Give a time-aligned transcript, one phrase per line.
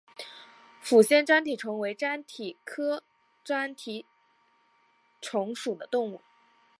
[0.83, 3.03] 抚仙粘体虫为粘体科
[3.45, 4.07] 粘体
[5.21, 6.21] 虫属的动物。